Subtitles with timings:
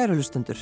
[0.00, 0.56] Kæru hlustundur,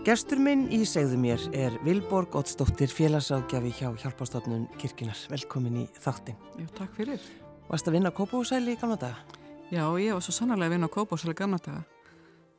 [0.00, 5.18] gestur minn í segðu mér er Vilborg Ottsdóttir félagságjafi hjá Hjálpastofnun Kirkinar.
[5.28, 6.38] Velkomin í þáttin.
[6.56, 7.26] Já, takk fyrir.
[7.68, 9.36] Varst að vinna Kópásæli í gamla daga?
[9.68, 11.84] Já, ég var svo sannarlega að vinna Kópásæli í gamla daga.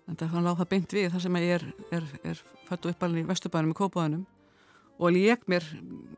[0.06, 1.68] En það lág það beint við þar sem ég er,
[1.98, 4.26] er, er fættu uppalinn í Vesturbænum í Kópáðunum
[5.02, 5.66] og lék mér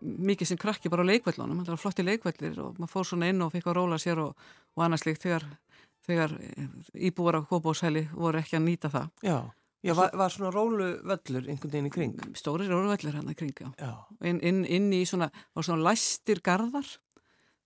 [0.03, 1.63] mikið sem krakki bara á leikvellunum.
[1.63, 4.47] Það var flotti leikvellir og maður fór svona inn og fikk að róla sér og,
[4.75, 5.53] og annars líkt þegar,
[6.03, 6.41] þegar
[6.91, 9.13] íbúar á Kópásæli voru ekki að nýta það.
[9.23, 9.39] Já.
[9.85, 12.13] Já, var, var svona rólu völlur einhvern veginn í kring?
[12.39, 13.69] Stóri rólu völlur hann í kring, já.
[13.77, 13.91] Já.
[14.31, 16.87] Inn, inn, inn í svona, var svona læstir garðar,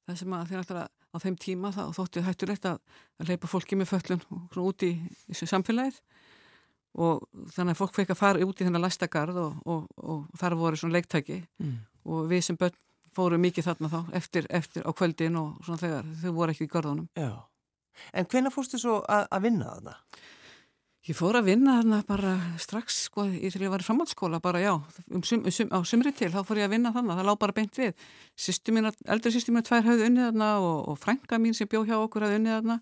[0.09, 2.81] það sem að þeir alltaf á þeim tíma þá þóttu hættulegt að,
[3.17, 4.97] að leipa fólki með föllun svona úti í
[5.31, 6.01] þessu samfélagið
[6.99, 7.23] og
[7.55, 10.55] þannig að fólk fekk að fara út í þennan læsta garð og, og, og þar
[10.59, 11.77] voru svona leiktæki Mm.
[12.09, 12.75] og við sem börn
[13.15, 16.71] fóru mikið þarna þá eftir, eftir á kvöldin og svona þegar þau voru ekki í
[16.71, 17.07] garðunum.
[17.17, 17.31] Já.
[18.13, 19.95] En hvenna fórstu svo að, að vinna þarna?
[21.07, 24.59] Ég fór að vinna þarna bara strax sko í þegar ég var í framhaldsskóla bara
[24.59, 24.73] já,
[25.15, 27.39] um sum, um sum, á sumri til þá fór ég að vinna þarna, það lág
[27.39, 28.03] bara beint við
[28.35, 31.85] Systur mín, eldri sýstu mín tvær hafði unnið þarna og, og frænka mín sem bjó
[31.87, 32.77] hjá okkur hafði unnið þarna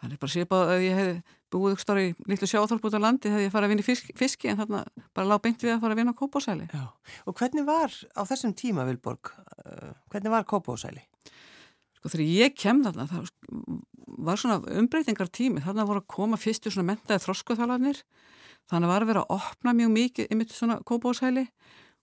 [0.00, 3.28] þannig bara sépað að ég hef búið ykkur starf í litlu sjáþálp út á landi
[3.28, 5.82] þegar ég farið að vinna í fisk, fiski en þarna bara lág beint við að
[5.84, 6.68] fara að vinna á kópásæli.
[7.28, 11.04] Og hvernig var á þessum tíma, Vilborg, uh, hvernig var Kópásæli?
[12.02, 13.30] Sko þegar ég kem þarna það
[14.22, 18.02] var svona umbreytingar tími þarna voru að koma fyrstu svona mentaði þroskuþálanir
[18.70, 21.46] þannig var að vera að opna mjög mikið yfir svona kópásæli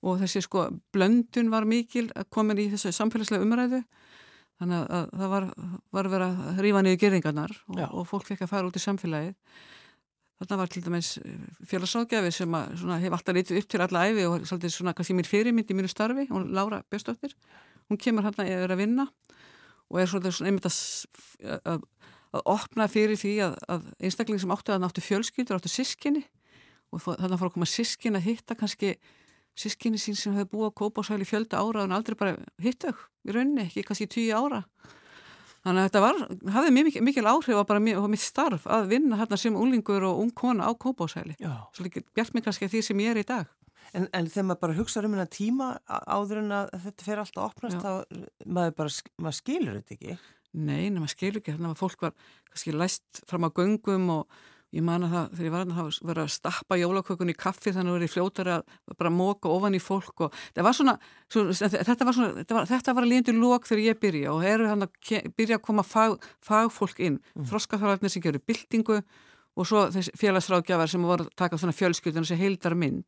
[0.05, 3.81] og þessi sko blöndun var mikil að koma í þessu samfélagslega umræðu.
[4.59, 5.49] Þannig að það var,
[5.95, 8.83] var að vera að rífa niður geringarnar og, og fólk fekk að fara út í
[8.83, 9.35] samfélagið.
[10.39, 11.11] Þarna var til dæmis
[11.67, 15.15] félagságjafi sem að, svona, hef alltaf litið upp til alla æfi og svolítið svona kannski
[15.15, 17.35] mér fyrirmynd í mínu starfi, hún Laura Björnsdóttir.
[17.91, 19.07] Hún kemur hérna að vera að vinna
[19.89, 20.79] og er svona einmitt að,
[21.65, 21.85] að,
[22.35, 26.25] að opna fyrir því að, að einstaklega sem áttu að hann áttu fjölskyldur, áttu sískinni
[26.93, 28.95] og þannig að fara að koma sískin að hitta kannski
[29.59, 32.37] sískinni sín sem hefur búið að kópa og sæli fjölda ára og hann aldrei bara
[32.63, 34.63] hitta í rauninni, ekki kannski tíu ára.
[35.59, 36.19] Þannig að þetta var,
[36.55, 40.21] hafði mikil, mikil áhrif á bara mjög, mitt starf að vinna hérna sem úlingur og
[40.23, 43.19] ung kona á kópa og sæli svo líka bjart mig kannski því sem ég er
[43.19, 43.49] í dag
[43.93, 47.41] En, en þegar maður bara hugsa um hennar tíma áður en að þetta fer alltaf
[47.41, 50.19] að opnast þá maður bara, maður skilur þetta ekki.
[50.59, 52.15] Nei, en maður skilur ekki, þannig að fólk var
[52.49, 54.39] kannski læst fram á göngum og
[54.75, 57.71] ég man að það, þegar ég var að það var að stappa jólakökun í kaffi
[57.73, 60.93] þannig að það var í fljótar að bara móka ofan í fólk og var svona,
[61.33, 64.45] svona þetta var svona, þetta var, þetta var að líðandi lók þegar ég byrja og
[64.45, 67.47] eru hann að byrja að koma fag, fagfólk inn, mm.
[67.49, 69.87] þroskaþálarnir sem gerur byltingu og svo
[70.21, 73.07] félagsrákjafar sem voru að taka svona fjölskyldun sem heildar mynd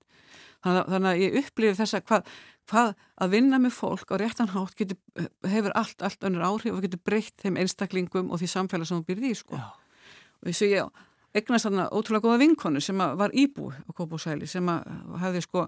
[0.63, 2.33] þannig, að ég upplifi þess að hvað,
[2.71, 2.91] hvað
[3.25, 4.99] að vinna með fólk á réttan hátt getur,
[5.47, 9.07] hefur allt, allt önnur áhrif og getur breytt þeim einstaklingum og því samfélag sem þú
[9.09, 9.61] byrði í sko.
[9.61, 11.07] og þess að ég
[11.37, 15.67] egnast þarna ótrúlega góða vinkonu sem var íbú á Kópúsæli sem hafði sko,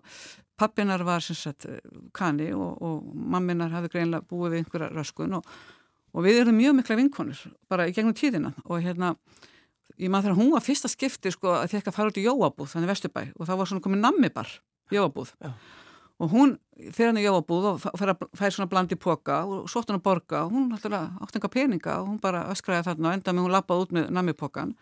[0.60, 1.68] pappinar var sem sagt
[2.16, 5.48] kani og, og mamminar hafði greinlega búið við einhverja röskun og,
[6.14, 8.54] og við erum mjög mikla vinkonur bara í gegnum tíðina.
[8.68, 9.16] Og hérna
[9.98, 12.72] ég maður þegar hún var fyrsta skipti sko að þekka að fara út í Jóabúð
[12.74, 14.54] þannig Vesturbæ og það var svona komið nammibar
[14.98, 15.52] Jóabúð Já.
[16.20, 16.56] og hún
[16.92, 20.06] fyrir hann í Jóabúð og fær, fær svona blandi póka og svo átt hann að
[20.08, 23.86] borga og hún átt enga peninga og hún bara öskraði þarna enda með hún lappaði
[23.86, 24.74] út með nammipókan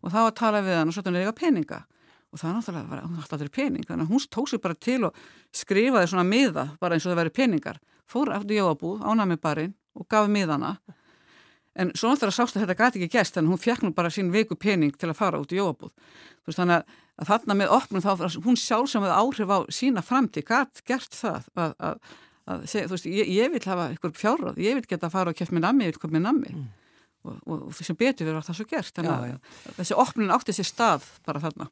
[0.00, 1.82] og þá að tala við hann og svo hann er eiga peninga.
[2.30, 4.76] Og það er náttúrulega, var, hún alltaf er pening þannig að hún tók sér bara
[4.78, 5.16] til og
[5.50, 7.80] skrifaði svona miða bara eins og það væri peningar.
[8.06, 10.76] Fór aftur Jóabúð á namibarinn og gaf miðana.
[11.74, 14.12] En svo náttúrulega sást að þetta gæti ekki gæst þannig að hún fekk nú bara
[14.14, 15.90] sín viku pening til að fara út í Jóabúð
[16.50, 18.10] þannig að, að þarna með opnum þá
[18.44, 22.12] hún sjálf sem hefði áhrif á sína framtíð gæt gert það að, að,
[22.50, 25.54] að segja, veist, ég, ég vil hafa ykkur fjárráð ég vil geta að fara og
[25.54, 26.66] með nammi, ég vil koma með nammi mm.
[27.26, 29.74] og, og, og þessum betur verður það svo gert þannig að já, já.
[29.80, 31.70] þessi opnun átti sér stað bara þarna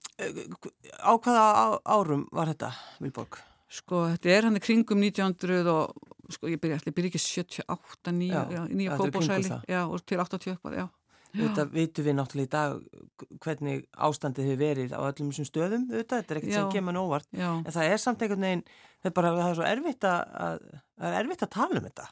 [0.99, 1.47] Á hvaða
[1.89, 3.41] árum var þetta, Vilborg?
[3.69, 8.62] Sko, þetta er hann í kringum 1900 og sko, ég byrja, byrja ekki 78, 9,
[8.73, 10.87] nýja kópásæli og til 80 eitthvað, já.
[11.36, 16.20] Þetta vitum við náttúrulega í dag hvernig ástandið hefur verið á öllum þessum stöðum, þetta,
[16.20, 17.48] þetta er ekkert sem kemur nóvart, já.
[17.58, 18.62] en það er samt einhvern veginn,
[19.02, 21.88] það er bara, það er svo erfitt að, að það er erfitt að tala um
[21.88, 22.06] þetta.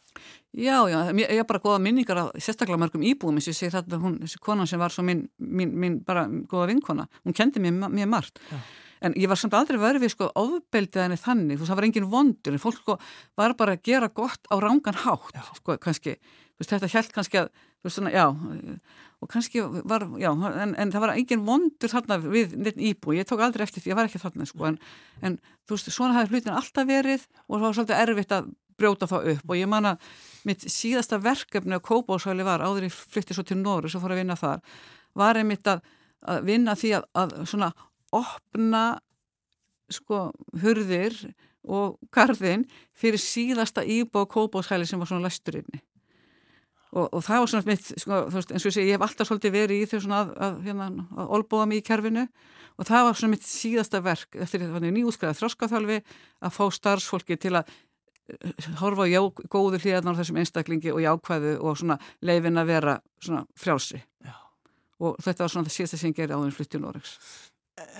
[0.56, 3.74] Já, já, ég er bara góða minningar af sérstaklega mörgum íbúðum, eins og ég segi
[3.74, 7.62] þetta, hún, þessi konan sem var svo minn, minn, minn bara góða vinkona, hún kendi
[7.64, 8.42] mér mjög margt.
[8.52, 8.60] Já.
[9.04, 11.86] En ég var samt aldrei verið við sko ofbeldið henni þannig, þú veist, það var
[11.88, 12.96] engin vondur, en fólk sko
[13.36, 15.42] var bara að gera gott á rángan hátt, já.
[15.58, 18.24] sko, kannski, þú veist, þetta held kannski að, þú veist, svona, já,
[19.24, 23.40] og kannski var, já, en, en það var engin vondur þarna við íbú, ég tók
[23.44, 24.76] aldrei eftir því, ég var ekki þarna, sko, en,
[25.24, 29.08] en þú veist, svona hafði hlutin alltaf verið og það var svolítið erfitt að brjóta
[29.08, 29.48] það upp.
[29.48, 30.10] Og ég man að
[30.48, 34.20] mitt síðasta verkefni á Kópásvæli var, áður ég flytti svo til Nóru, svo fór að
[34.20, 34.62] vinna þar,
[35.16, 35.82] var einmitt að,
[36.28, 37.72] að vinna því að, að svona
[38.14, 38.84] opna
[39.92, 40.26] sko
[40.60, 41.16] hurðir
[41.66, 42.66] og garðin
[42.96, 45.80] fyrir síðasta íbúið kópáshæli sem var svona læsturinni
[46.96, 49.28] og, og það var svona mitt, sko, veist, eins og ég segi, ég hef alltaf
[49.28, 52.26] svolítið verið í þau svona að, að, hérna, að olbúa mig í kerfinu.
[52.76, 55.98] Og það var svona mitt síðasta verk eftir nýjúskræðið þróskaþjálfi
[56.44, 59.22] að fá starfsfólki til að eh, horfa á
[59.52, 64.02] góður hlýðarnar þessum einstaklingi og jákvæðu og svona leifin að vera svona frjálsi.
[64.26, 64.36] Já.
[65.00, 67.16] og þetta var svona það síðasta sem ég gerði á þenn flyttjum Noregs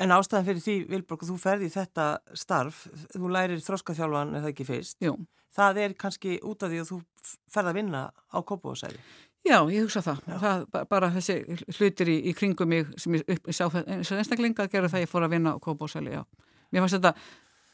[0.00, 2.05] En ástæðan fyrir því, Vilborg, þú ferði í þetta
[2.38, 5.12] starf, þú lærir þróskaþjálfan það ekki fyrst, Jú.
[5.56, 7.00] það er kannski út af því að þú
[7.52, 9.00] ferði að vinna á Kópavóðsæli.
[9.46, 10.23] Já, ég hugsa það.
[10.43, 10.64] það.
[10.90, 11.37] Bara þessi
[11.76, 15.12] hlutir í, í kringum mig sem ég, upp, sá og einstaklinga að gera það ég
[15.12, 16.25] fór að vinna á Kópavóðsæli, já.
[16.73, 17.12] Mér fannst þetta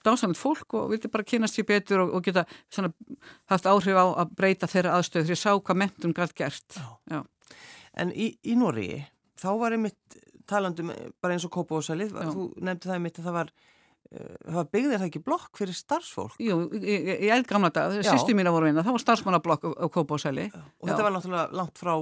[0.02, 2.90] dásanlega fólk og vildi bara kynast sér betur og, og geta svona,
[3.50, 6.76] haft áhrif á að breyta þeirra aðstöð því að sá hvað mentum galt gert.
[6.76, 6.90] Já.
[7.14, 7.22] Já.
[8.02, 9.04] En í, í Nóri,
[9.40, 13.36] þá var einmitt talandum eh, bara eins og Kópavóðsalið, þú nefndi það mitt að það
[13.38, 13.52] var,
[14.12, 16.38] uh, það byggðir það ekki blokk fyrir starfsfólk?
[16.42, 20.48] Jú, ég held gamla dag, sýsti mín að voru vinna, það var starfsmannablokk á Kópavóðsali.
[20.80, 21.94] Og þetta var náttúrulega langt frá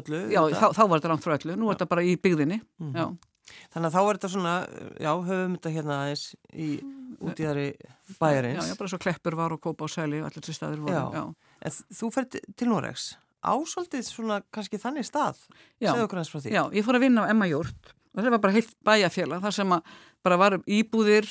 [0.00, 0.24] öllu?
[0.32, 2.98] Já, þá, þá var þetta langt frá öllu, nú er þetta bara í byggðinni, mm.
[2.98, 3.08] já.
[3.74, 4.52] Þannig að þá er þetta svona,
[5.04, 6.22] já, höfum þetta hérna aðeins
[6.56, 6.68] í
[7.20, 7.66] út í þaðri
[8.18, 8.56] bæjarins.
[8.56, 11.20] Já, já, bara svo Kleppur var og Kópavóðsali og allir þessi staðir voru, já.
[11.20, 11.52] já.
[11.64, 13.10] En þú fært til Noregs
[13.44, 15.44] ásaldið svona kannski þannig stað
[15.82, 16.54] segðu okkur hans frá því.
[16.54, 19.56] Já, ég fór að vinna á Emma Júrt og þetta var bara heilt bæjafélag þar
[19.56, 19.94] sem að
[20.24, 21.26] bara var íbúðir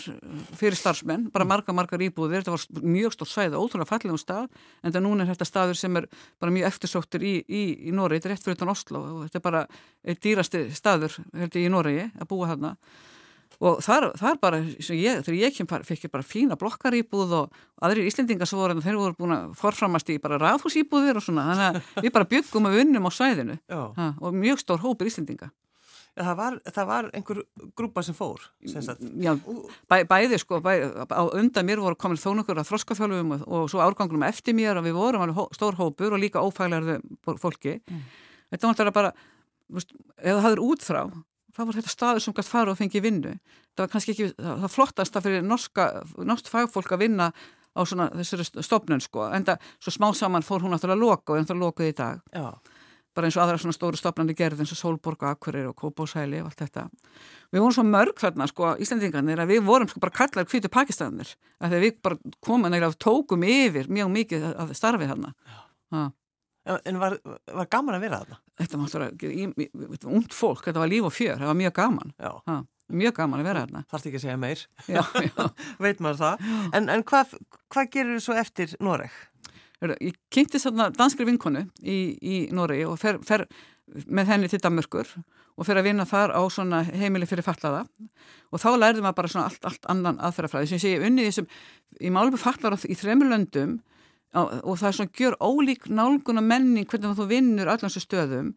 [0.54, 2.44] fyrir starfsmenn, bara marga margar íbúðir.
[2.44, 5.80] Þetta var mjög stórt sæð og ótrúlega fallegum stað en þetta núna er þetta staður
[5.80, 6.10] sem er
[6.44, 9.40] bara mjög eftirsóttur í, í, í Nóri þetta er rétt fyrir utan Oslo og þetta
[9.40, 9.64] er bara
[10.04, 12.76] eitt dýrasti staður heldur í Nóri að búa þarna
[13.64, 18.06] og þar, þar bara, ég, þegar ég kem fikk ég bara fína blokkarýbúð og aðri
[18.10, 21.46] íslendingar svo voru en þeir voru búin að forframast í bara ráðhúsýbúðir og svona.
[21.52, 25.50] Þannig að við bara byggum og vinnum á sæðinu ha, og mjög stór hópur íslendinga.
[26.14, 27.38] Ja, það, var, það var einhver
[27.80, 28.86] grúpa sem fór sem
[29.24, 29.32] Já,
[29.90, 30.70] bæ, bæði sko bæ,
[31.10, 34.86] á undan mér voru komin þónukur að þroskafjálfum og, og svo árgangunum eftir mér og
[34.86, 37.00] við vorum hó, stór hópur og líka ófæglarðu
[37.42, 37.80] fólki.
[37.90, 38.04] Mm.
[38.54, 39.14] þetta var alltaf bara,
[39.74, 41.02] veist, ef það hafður út frá
[41.54, 43.34] það var þetta staður sem gætt fara og fengi vinnu?
[43.74, 45.90] Það var kannski ekki það flottast að fyrir norska,
[46.30, 47.32] norsk fagfólk að vinna
[47.74, 49.28] á svona þessari stofnun sko.
[49.34, 52.00] En það svo smá saman fór hún aftur að loka og en það lokuði í
[52.00, 52.24] dag.
[52.34, 52.50] Já.
[53.14, 56.40] bara eins og aðra svona stóru stofnandi gerði eins og Solborg og Akkurir og Kópásæli
[56.42, 56.88] og allt þetta.
[57.54, 61.36] Við vorum svo mörg þarna sko Íslandingarnir að við vorum sko bara kallar hvitu Pakistanir.
[61.62, 65.34] Að við bara komum og tókum yfir mjög mikið að starfi þarna
[66.64, 67.18] En var,
[67.52, 68.38] var gaman að vera þarna?
[68.62, 72.14] Þetta var alltaf ungd fólk, þetta var líf og fjör, það var mjög gaman.
[72.24, 72.56] Ha,
[73.02, 73.84] mjög gaman að vera þarna.
[73.92, 74.64] Þarf ekki að segja meir?
[74.88, 75.44] Já, já.
[75.84, 76.48] veit maður það?
[76.80, 77.36] En, en hvað
[77.74, 79.20] hva gerir þú svo eftir Noreg?
[80.00, 83.44] Ég kynnti svona danskri vinkonu í, í Noregi og fer, fer
[84.08, 85.10] með henni til Danmörkur
[85.54, 87.84] og fer að vinna þar á svona heimili fyrir fallaða
[88.54, 90.70] og þá lærði maður bara svona allt, allt annan aðferðafræði.
[90.70, 91.50] Sem ég segi unni þessum
[92.00, 93.82] í málum fallara í þremur löndum
[94.34, 98.54] og það er svona gjör ólík nálguna menning hvernig þú vinnur allan þessu stöðum.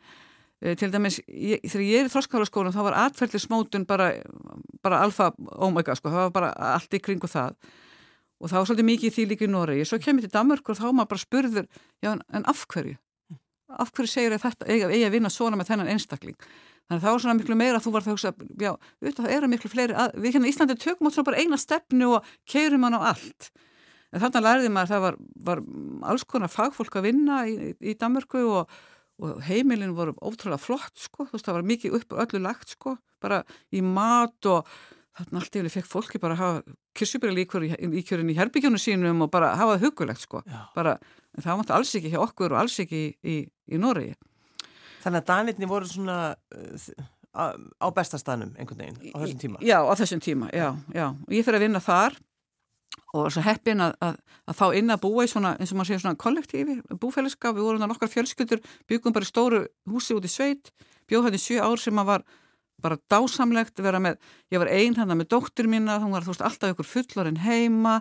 [0.60, 4.12] E, til dæmis, ég, þegar ég er í þróskálaskólan þá var atferðlismótun bara,
[4.84, 7.58] bara alfa omega, oh sko, það var bara allt í kringu það.
[8.40, 10.70] Og það var svolítið mikið í því líka í Noregi, svo kemur ég til Danmark
[10.72, 11.68] og þá maður bara spurður,
[12.04, 12.96] já en af hverju?
[13.76, 16.36] Af hverju segir ég þetta eiga, eiga að vinna svona með þennan einstakling?
[16.86, 18.72] Þannig að það var svona miklu meira að þú var það að hugsa já,
[19.16, 22.10] það eru miklu fleiri, að, við hérna í Íslandi tökum átt svona bara eina stefnu
[22.14, 23.48] og keirum hann á allt
[24.12, 25.16] en þannig lærði maður að það var,
[25.48, 25.62] var
[26.12, 28.76] alls konar fagfólk að vinna í, í Danmörku og,
[29.22, 32.96] og heimilin voru ótrúlega flott sko, þú veist það var mikið upp öllu lagt sko,
[33.22, 33.42] bara
[33.74, 34.68] í mat og
[35.16, 39.54] þarna allt yfirlega fekk fólki bara að hafa kissubri líkjörinn í herbygjónu sínum og bara
[39.56, 40.42] hafa það hugulegt sko.
[40.76, 40.96] Bara,
[41.36, 43.36] en það var alls ekki hjá okkur og alls ekki í, í,
[43.72, 44.16] í Noregi.
[45.04, 49.60] Þannig að Danirni voru svona uh, á bestastanum einhvern veginn á þessum tíma?
[49.64, 51.06] Já, á þessum tíma, já, já.
[51.12, 52.16] Og ég fyrir að vinna þar
[53.16, 54.16] og svo heppin að, að,
[54.50, 57.68] að fá inn að búa í svona, eins og maður segir svona kollektífi, búfélagskap, við
[57.68, 60.72] vorum það nokkar fjölskyldur, byggum bara stóru húsi út í sveit,
[61.08, 62.26] bjóð hætti sjö ár sem að var
[62.84, 64.18] bara dásamlegt vera með,
[64.52, 68.00] ég var einn hann með dóttur mína, hún var þú veist alltaf ykkur fullorinn heima,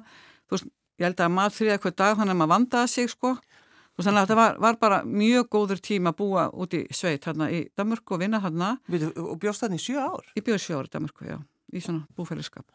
[0.49, 3.35] þú veist, ég held að maður þrýða hver dag hann er maður vandaði sig sko,
[3.39, 6.83] þú veist þannig að þetta var, var bara mjög góður tíma að búa út í
[6.91, 8.73] sveit hérna í Damurku og vinna hérna.
[8.91, 10.27] Og bjóðst þannig sjö ár?
[10.35, 11.39] Ég bjóð sjö ár í Damurku, já,
[11.71, 12.67] í svona búfélagskap.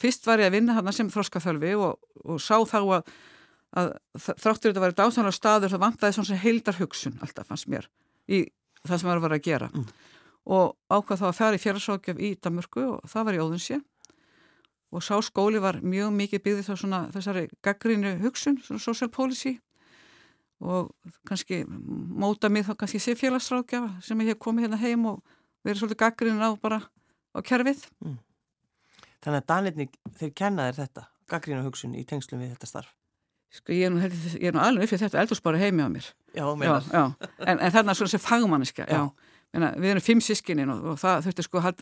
[0.00, 3.10] Fyrst var ég að vinna hann sem þróskafölvi og, og sá þá að,
[3.76, 7.88] að þráttur þetta að vera dásanlega staður það vantæði svona heildar hugsun alltaf fannst mér
[8.30, 8.46] í
[8.86, 9.70] það sem það var að gera.
[9.74, 9.88] Mm.
[10.56, 13.80] og ákvað þá að færa í fjársákjöf í Damurku og það var í Óðinsjö
[14.90, 19.52] og sá skóli var mjög mikið byggðið þá svona þessari gaggrínu hugsun, svona social policy.
[20.60, 20.88] Og
[21.28, 25.20] kannski móta mig þá kannski sé félagsrákjafa sem ég hef komið hérna heim og
[25.62, 26.80] verið svolítið gaggrínu á bara
[27.36, 27.84] á kerfið.
[28.02, 28.18] Mm
[29.20, 32.94] Þannig að Danirni, þeir kenna þér þetta, gaggrína hugsun í tengslum við þetta starf.
[33.50, 34.04] Sko ég er nú,
[34.38, 36.06] ég er nú alveg upp fyrir þetta eldurspári heimi á mér.
[36.36, 36.78] Já, meina.
[36.86, 37.30] Já, já.
[37.42, 39.00] En, en þarna svona sem fagmanniska, já.
[39.00, 39.30] já.
[39.50, 41.80] Meina, við erum fimm sískinin og, og það þurfti sko að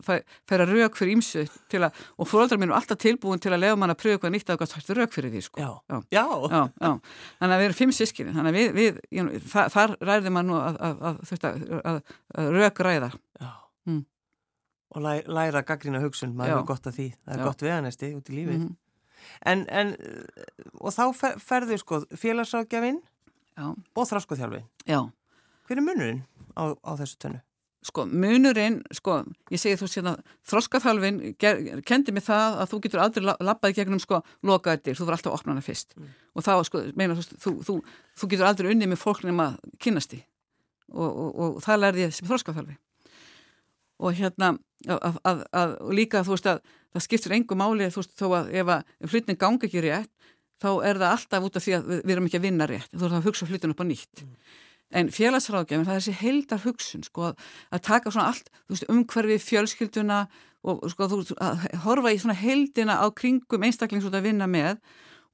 [0.49, 3.99] færa rauk fyrir ímsu og fóröldrar mín er alltaf tilbúin til að lefa mann að
[4.01, 5.61] pröfa hvað nýtt að það þurfti rauk fyrir því sko.
[5.61, 5.69] Já.
[5.93, 5.99] Já.
[6.17, 6.25] Já.
[6.49, 6.93] já, já.
[7.43, 9.99] Þannig að við erum fimm sískinin, þannig að við, við ég, þar,
[10.49, 12.01] nú að, að, að
[12.41, 13.13] að rauk ræða.
[13.37, 13.53] Já.
[13.85, 14.03] Mm.
[14.97, 18.31] Og læ, læra gaggrína hugsun, maður er gott að því, það er gott veðanesti út
[18.31, 18.59] í lífið.
[18.59, 18.77] Mm -hmm.
[19.51, 19.97] En, en,
[20.81, 23.03] og þá fer, ferðu sko félagsrákjafinn
[23.59, 24.65] og þráskoþjálfinn.
[24.87, 25.11] Já.
[25.69, 26.25] Hver er munurinn
[26.57, 27.43] á, á þessu tönnu?
[27.85, 29.21] Sko munurinn, sko,
[29.55, 31.21] ég segi þú síðan að þróskaþjálfinn
[31.87, 35.39] kendi mig það að þú getur aldrei lappaði gegnum sko lokaðir, þú verður alltaf að
[35.39, 36.09] opna hana fyrst mm.
[36.35, 37.77] og þá sko, meina þú, þú,
[38.19, 39.47] þú getur aldrei unnið með fólk nema
[39.79, 40.21] kynast í
[40.91, 42.77] og, og, og það lærði ég sem þróskaþjálfi
[43.99, 44.55] og hérna
[44.87, 46.63] að, að, að líka þú veist að
[46.95, 50.13] það skiptir engum máli þú veist þó að ef, ef hlutin gangi ekki rétt
[50.63, 52.95] þá er það alltaf út af því að við, við erum ekki að vinna rétt
[52.95, 54.37] þú veist að hugsa hlutin upp á nýtt mm.
[55.01, 59.41] en félagsráðgjafin það er þessi heildar hugsun sko að, að taka svona allt veist, umhverfi
[59.45, 60.23] fjölskylduna
[60.69, 64.81] og sko þú að horfa í svona heildina á kringum einstakling svona að vinna með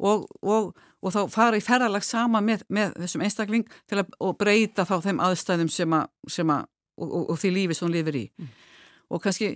[0.03, 4.85] og, og, og þá fara í ferralag sama með, með þessum einstakling til að breyta
[4.89, 6.67] þá þeim aðstæðum að, sem að
[6.99, 8.27] og, og, og því lífi sem hún lifir í.
[8.39, 8.51] Mm.
[9.15, 9.55] og kannski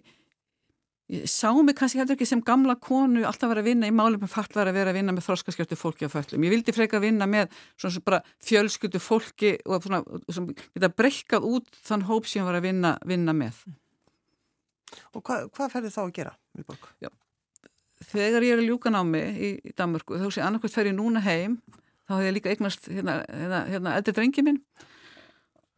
[1.25, 4.33] sá mig kannski heldur ekki sem gamla konu alltaf vera að vinna í málum með
[4.35, 7.29] fallar að vera að vinna með þróskaskjöldu fólki á föllum ég vildi freka að vinna
[7.31, 12.45] með svona sem bara fjölskyldu fólki og svona sem geta breykað út þann hóp sem
[12.45, 13.63] var að vinna, vinna með.
[15.17, 16.67] Og hvað, hvað ferði þá að gera í?
[17.01, 17.11] Já,
[18.13, 21.25] þegar ég er að ljúka námi í, í Danmörku þá sé annarkvæmt fer ég núna
[21.25, 21.57] heim
[22.05, 24.61] þá hefði ég líka eignast hérna, hérna, hérna eldri drengi minn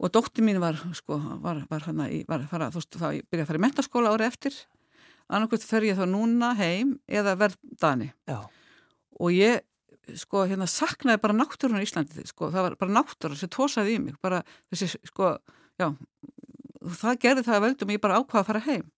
[0.01, 3.43] og dótti mín var sko, var, var hana í, var fara, þú veist, þá byrjaði
[3.45, 4.55] að fara í mentaskóla ári eftir
[5.31, 8.39] annarkvæmt fer ég þá núna heim eða verð dani Já.
[9.19, 9.61] og ég
[10.17, 14.01] sko hérna saknaði bara náttúrun í Íslandi sko, það var bara náttúrun sem tósaði í
[14.01, 14.41] mig bara
[14.71, 15.35] þessi sko,
[15.79, 15.91] já
[16.97, 18.89] það gerði það að veldum ég bara ákvaða að fara heim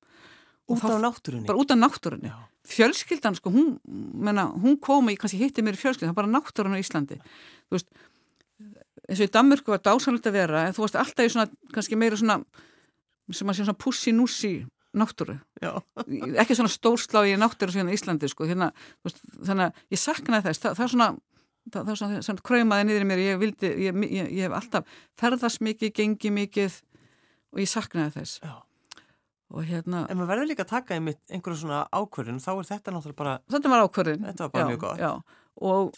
[0.71, 1.47] Út af náttúrunni?
[1.47, 2.29] Bara út af náttúrunni.
[2.31, 2.37] Já.
[2.63, 3.73] Fjölskyldan, sko, hún,
[4.15, 6.85] menna, hún kom og ég kannski hitti mér í fjölskyldan, það var bara náttúrunni í
[6.85, 7.17] Íslandi.
[7.67, 7.89] Þú veist,
[9.09, 11.97] eins og í Danmörku var dásanlegt að vera en þú varst alltaf í svona, kannski
[11.99, 12.39] meira svona
[13.33, 14.53] sem að sé svona pussi-nussi
[14.93, 15.71] náttúru, Já.
[16.41, 18.45] ekki svona stórslági náttúru svona í Íslandi sko.
[18.45, 18.67] Hérna,
[19.05, 20.61] veist, þannig að ég saknaði þess.
[20.61, 21.07] Það, það er svona,
[21.73, 24.99] það, er svona, svona kröymaði niður í mér, ég vildi, ég, ég, ég hef alltaf
[25.17, 26.77] ferðast mikið, gengi mikið
[27.55, 28.37] og ég saknaði þess.
[28.45, 28.53] Já.
[29.53, 33.19] og hérna En maður verður líka að taka einhverju svona ákvörðin þá er þetta náttúrulega
[33.19, 35.33] bara Þetta var ákvörðin Þetta var bara mjög gott.
[35.61, 35.93] og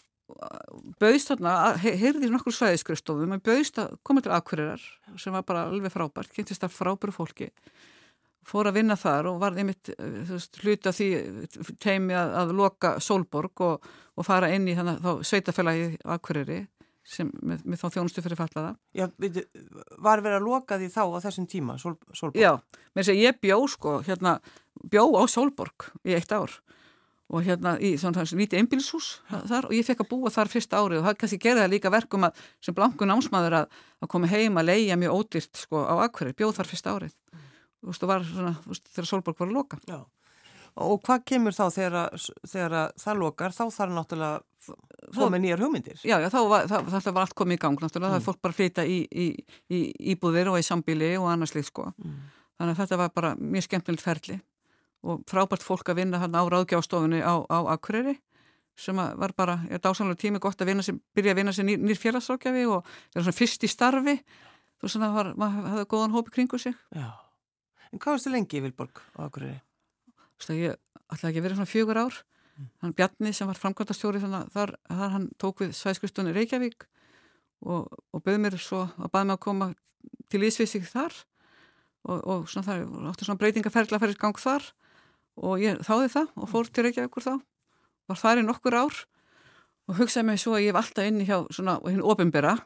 [1.00, 4.82] bauðst þarna, heyrði nokkur svæðiskristofum, en bauðst að koma til akkurirar
[5.20, 7.50] sem var bara alveg frábært kynntist það frábæru fólki
[8.46, 11.08] fór að vinna þar og var einmitt veist, hluta því
[11.82, 16.60] teimi að, að loka Solborg og, og fara inn í þannig þá sveitafélagi akkuriri
[17.06, 19.46] sem, með, með þá þjónustu fyrir fallaða Já, veitu,
[20.02, 22.42] var verið að loka því þá á þessum tíma, Sol, Solborg?
[22.42, 24.38] Já, þess að ég bjó sko, hérna,
[24.94, 26.58] bjó á Solborg í eitt ár
[27.26, 31.00] og hérna í svona lítið einbilshús þar og ég fekk að búa þar fyrsta árið.
[31.00, 34.60] Og það kannski gerði það líka verkum að sem blanku námsmaður að, að koma heim
[34.60, 37.16] að leia mjög ódýrt sko á akverði, bjóð þar fyrsta árið.
[37.34, 37.48] Mm.
[37.80, 39.80] þú veist, það var svona, þú veist, þegar Solborg var að loka.
[39.90, 39.98] Já,
[40.86, 46.00] og hvað kemur þá þegar, þegar það lokar, þá þarf náttúrulega komið nýjar hugmyndir.
[46.02, 48.18] Já, já, þá var, það, það var allt komið í gang náttúrulega, mm.
[48.20, 49.80] það fólk bara flyta í, í, í, í
[50.14, 52.18] íbúðir og í sambíli og annarslið sko, mm.
[52.60, 54.38] þannig að þetta var bara mjög skemmtilegt ferli
[55.06, 58.16] og frábært fólk að vinna hérna á ráðgjástofunni á, á Akureyri
[58.76, 61.80] sem var bara, ég er dásanlega tími gott að sem, byrja að vinna sem nýr,
[61.80, 62.84] nýr félagsrákjafi og
[63.14, 64.16] vera svona fyrst í starfi.
[64.76, 66.76] Þú veist að maður hafði góðan hópi kringu sig.
[66.92, 67.08] Já,
[67.88, 69.62] en hvað varst þið lengi í Vilborg á Akureyri?
[70.12, 72.18] Þú veist að ég ætlaði ekki að vera svona fjögur ár.
[72.56, 72.68] Mm.
[72.80, 76.86] hann Bjarni sem var framkvæmtastjóri þannig að þar, þar hann tók við svæðskristunni Reykjavík
[77.68, 79.68] og, og bauð mér svo að baði mig að koma
[80.32, 81.16] til Ísvísík þar.
[82.06, 84.00] Og, og svona þar, áttu svona breytingaferðla
[85.36, 87.34] og ég þáði það og fór til Reykjavíkur þá
[88.06, 89.00] var þar í nokkur ár
[89.86, 92.56] og hugsaði mig svo að ég hef alltaf inni hjá svona hinn ofinbera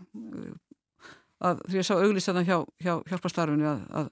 [1.40, 4.10] að því ég sá auglísaðan hjá, hjá hjálpastarfinu að, að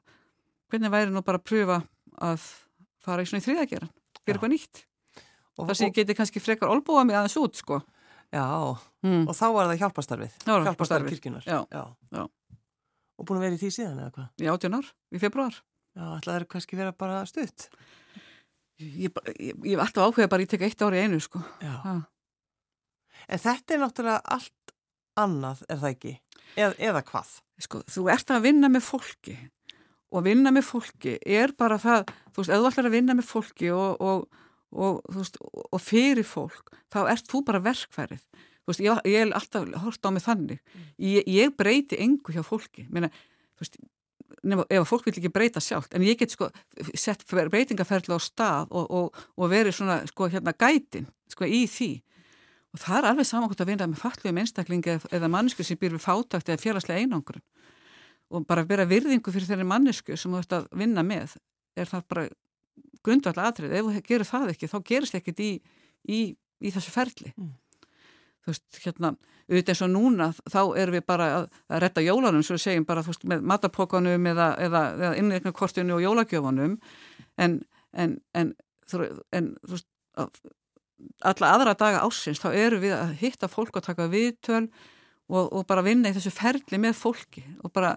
[0.72, 1.78] hvernig væri nú bara að pröfa
[2.24, 2.48] að
[3.04, 4.82] fara í svona í þriðageran gera eitthvað nýtt
[5.58, 7.80] og þar sem ég geti kannski frekar olbúa mig aðeins út sko
[8.28, 8.44] Já,
[9.06, 9.24] mm.
[9.24, 11.84] og þá var það hjálpastarfið hjálpastarfið kirkjunar já, já.
[12.12, 12.26] Já.
[13.16, 14.26] og búin að vera í því síðan eða hvað?
[14.36, 15.56] Já, 18 ár, í februar
[15.96, 17.70] Já, alltaf er kannski verið bara stutt
[18.78, 21.42] Ég, hef alltaf áhuga bara að ég tek eitt ári einu sko.
[23.28, 24.74] En þetta er náttúrulega allt
[25.18, 26.14] annað, er það ekki?
[26.58, 27.32] Eð, eða hvað?
[27.58, 29.34] Sko, þú ert að vinna með fólki
[30.14, 33.26] og vinna með fólki er bara það, þú veist, ef þú ætlar að vinna með
[33.28, 38.22] fólki og, og, og, veist, og fyrir fólk þá ert þú bara verkfærið
[38.68, 40.88] veist, ég, ég er alltaf hort á mig þannig mm.
[41.04, 43.10] ég, ég breyti engu hjá fólki Meina,
[43.60, 43.76] veist,
[44.42, 46.50] nefnum, ef fólk vil ekki breyta sjálf en ég get sko
[46.94, 51.90] sett breytingaferðla á stað og, og, og verið svona sko hérna gætin sko í því.
[52.76, 56.04] Og það er alveg samankvæmt að vinna með fallum einstaklingi eða mannesku sem býr við
[56.04, 57.44] fátakt eða félagslega einangrun.
[58.28, 61.38] Og bara vera virðingu fyrir þeirri mannesku sem þú ert að vinna með
[61.78, 62.26] er það bara
[63.06, 65.50] grundvallega atrið, ef þú gerir það ekki þá gerist ekkit í,
[66.04, 67.32] í, í þessu ferli.
[67.36, 67.54] Mm.
[68.48, 69.12] Þú veist, hérna
[69.48, 73.04] auðvitað eins og núna, þá erum við bara að, að retta jólanum, svo segjum bara
[73.06, 76.76] veist, með matapókanum eða, eða, eða innreiknakortinu og jólagjöfunum.
[77.40, 77.58] En,
[77.96, 78.54] en, en,
[79.32, 79.88] en þú veist
[81.24, 84.66] alla aðra daga ásins, þá eru við að hitta fólk og taka viðtöl
[85.28, 87.94] og, og bara vinna í þessu ferli með fólki og bara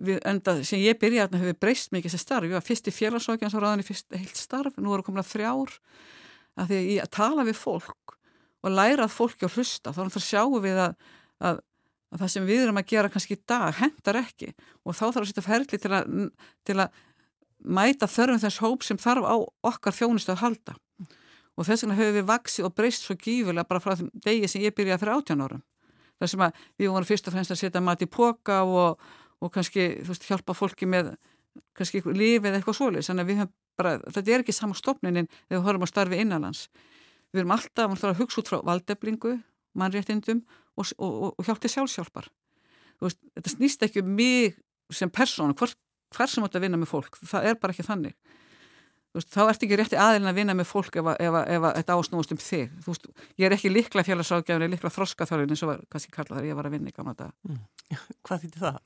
[0.00, 2.94] við, enda sem ég byrjaði að hefur breyst mikið þessi starf, ég var fyrst í
[2.94, 5.76] félagsókjan svo ráðan í fyrst heilt starf, nú erum komin að þrjár.
[6.60, 8.16] Að því ég tala við fólk
[8.60, 10.96] og læra að fólki og hlusta þá sjáum við að,
[11.40, 11.60] að,
[12.12, 14.52] að það sem við erum að gera kannski í dag hendar ekki.
[14.84, 16.12] Og þá þarf að setja ferli til að,
[16.68, 17.00] til að
[17.60, 19.36] mæta þörfum þess hóp sem þarf á
[19.72, 20.76] okkar þjónustu að halda.
[21.56, 24.64] Og þess vegna höfum við vaksið og breyst svo gífulega bara frá þeim degi sem
[24.64, 25.64] ég byrjaði fyrir 18 árum.
[26.20, 29.00] Þar sem að við vorum fyrst og fremst að setja mat í póka og,
[29.40, 31.14] og kannski veist, hjálpa fólki með
[31.76, 33.48] kannski líf eða eitthvað að
[33.80, 36.66] bara, þetta er ekki saman stopninin þegar við horfum að starfi innanlands
[37.30, 39.36] við erum alltaf að hugsa út frá valdeflingu
[39.78, 40.42] mannréttindum
[40.76, 42.30] og, og, og hjálpti sjálfsjálfar
[43.04, 44.58] veist, þetta snýst ekki um mig
[44.92, 45.72] sem persón hver,
[46.14, 48.16] hver sem átt að vinna með fólk það er bara ekki þannig.
[49.14, 52.34] Veist, þá ert ekki rétti aðilin að vinna með fólk ef, ef, ef þetta ásnúast
[52.34, 52.76] um þig.
[52.86, 53.08] Veist,
[53.40, 56.46] ég er ekki likla félagsákjafin ég er likla þroskaþjálfin eins og var, kannski kalla þar
[56.46, 57.58] ég var að vinna í gamla dag mm.
[58.26, 58.78] Hvað þýtti það?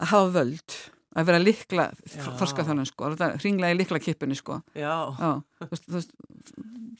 [0.00, 0.76] Að hafa völd
[1.16, 4.60] að vera likla þroskaþjálfin sko, hringla í likla kipunni sko.
[4.78, 4.94] Já.
[5.18, 5.30] Já,
[5.72, 6.12] veist,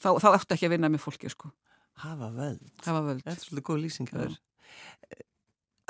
[0.03, 1.53] þá, þá ertu ekki að vinna með fólki sko.
[2.01, 4.11] Hafa völd Hafa völd Þetta er svolítið góð lýsing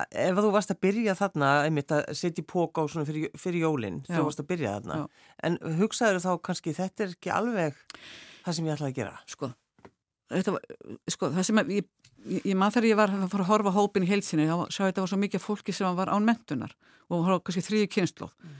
[0.10, 3.66] ef þú varst að byrja þarna einmitt að setja í póka á svona fyrir, fyrir
[3.68, 5.04] jólinn þú varst að byrja þarna Já.
[5.48, 7.78] en hugsaður þá kannski þetta er ekki alveg
[8.46, 9.52] það sem ég ætlaði að gera sko,
[10.32, 10.66] var,
[11.12, 11.88] sko það sem ég,
[12.26, 14.82] ég, ég maður þegar ég var að fara að horfa hópin í heilsinni þá sá
[14.84, 16.76] þetta var svo mikið fólki sem var án mentunar
[17.12, 18.60] og var kannski þrýju kynnslóð mm.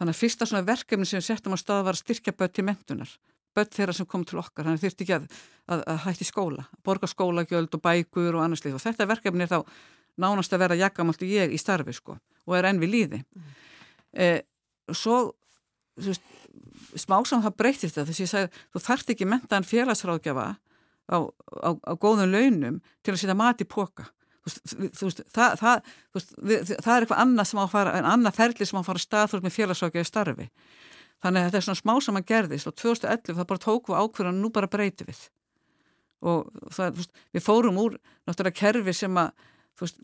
[0.00, 2.66] þannig að fyrsta svona verkefni sem við settum á stað var að styrkja börn til
[2.66, 3.16] mentunar
[3.52, 5.26] börn þeirra sem kom til okkar, þannig þurfti ekki að,
[5.68, 9.58] að, að hætti skóla, borga skólagjöld og bækur og annarslið og þetta verkefni er þá
[10.20, 13.52] nánast að vera jakkamalt ég í starfi sko og er enn við líði mm.
[14.16, 14.40] eh,
[14.92, 15.34] svo
[16.00, 16.24] veist,
[16.98, 20.46] smásam það breytist það þess að ég sagði þú þarft ekki mentaðan félagsráðgjafa
[21.12, 21.18] á,
[21.68, 24.08] á, á góðum launum til að setja mat í póka
[24.42, 25.90] þú veist það, það,
[26.42, 28.88] við, það er eitthvað annað sem á að fara en annað ferli sem á að
[28.88, 30.48] fara stað með félagsráðgjafi starfi.
[31.22, 34.42] Þannig að þetta er svona smásam að gerðist og 2011 það bara tóku ákverðan og
[34.42, 35.20] nú bara breyti við.
[36.26, 39.30] Og það, veist, við fórum úr náttúrulega kerfi sem að
[39.78, 40.02] þú veist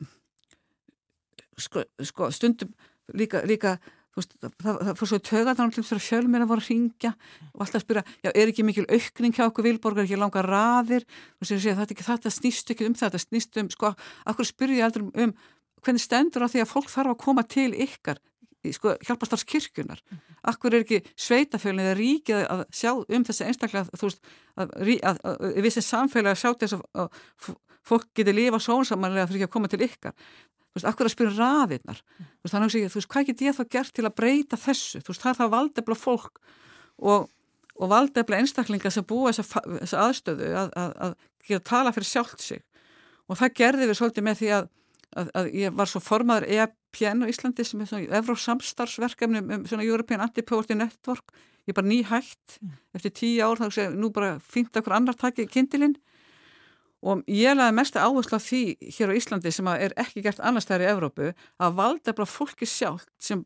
[1.58, 2.70] sko, sko stundum
[3.18, 3.78] líka, líka
[4.18, 7.12] veist, það, það fór svo tögan þá fyrir fjölminn að voru að ringja
[7.52, 11.06] og alltaf spyrja, já er ekki mikil aukning hjá okkur vilborgar, ekki langa raðir
[11.38, 13.92] og sér að þetta, þetta snýst ekki um þetta snýst um, sko,
[14.28, 15.36] akkur spyrja ég aldrei um,
[15.84, 18.20] hvernig stendur á því að fólk þarf að koma til ykkar
[18.74, 20.40] sko, hjálpastarskirkjunar mm -hmm.
[20.50, 24.20] akkur er ekki sveitafjölin eða ríkið að sjá um þessi einstaklega þú veist,
[24.56, 27.08] að, að, að, að við sem samfélag að sjá þess að
[27.88, 30.12] fólk getur lifa sónsamanlega fyrir ekki að koma til ykkar
[30.78, 32.00] þú veist, akkur að spyrja raðirnar?
[32.04, 32.28] Mm.
[32.28, 35.02] þú veist, þannig að þú veist, hvað get ég þá gert til að breyta þessu,
[35.02, 36.40] þú veist, það er það valdefla fólk
[36.98, 37.28] og,
[37.78, 41.14] og valdefla einstaklinga sem búa þessa, þessa aðstöðu að, að
[41.48, 42.64] geta tala fyrir sjálft sig.
[43.28, 44.68] Og það gerði við svolítið með því að
[45.16, 49.86] að, að ég var svo formaður EPN á Íslandi sem er svona Evrósamstarfsverkefni um svona
[49.86, 51.32] European Anti-Poverty Network.
[51.68, 52.76] Ég er bara nýhægt mm.
[52.96, 55.96] eftir tíu ár þá sé nú bara fínt okkur annar takið kindilinn
[57.02, 58.62] og ég laði mest áherslu á því
[58.96, 62.66] hér á Íslandi sem er ekki gert annars þær í Evrópu að valda bara fólki
[62.66, 63.44] sjálf sem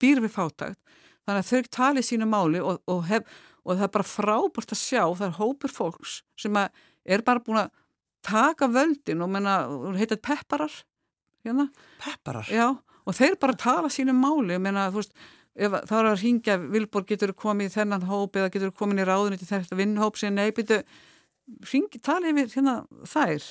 [0.00, 0.78] býr við fátagt
[1.24, 3.24] þannig að þau tali sínu máli og, og, hef,
[3.64, 7.62] og það er bara frábært að sjá það er hópur fólks sem er bara búin
[7.64, 7.72] að
[8.28, 9.60] taka völdin og menna,
[9.96, 10.72] heitir pepparar
[11.46, 11.68] hérna.
[12.02, 12.48] Pepparar?
[12.52, 15.14] Já, og þeir bara tala sínum máli, menna, þú veist
[15.58, 19.06] ef þá er að ringja, Vilborg getur komið í þennan hóp eða getur komið í
[19.08, 20.82] ráðunni til þetta vinnhóp sem neybyttu
[21.72, 23.46] ringi, tala yfir hérna þær.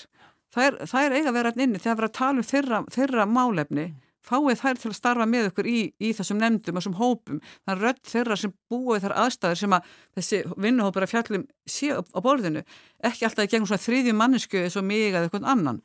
[0.56, 1.80] Þær, þær eiga að vera inni.
[1.82, 3.88] Þegar vera að tala um þeirra, þeirra málefni.
[4.28, 7.42] Fáið þær til að starfa með okkur í, í þessum nefndum, þessum hópum.
[7.64, 11.46] Þannig að rödd þeirra sem búið þar aðstæður sem að þessi vinnuhópur að fjallum
[11.78, 12.64] sé á borðinu,
[13.08, 15.80] ekki alltaf í gegnum svona þrýðjum mannesku eða svo mig eða eitthvað annan.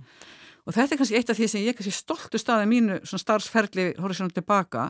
[0.67, 3.87] Og þetta er kannski eitt af því sem ég kannski stoltu staði mínu svona starfsferðli
[3.99, 4.89] horfið svona tilbaka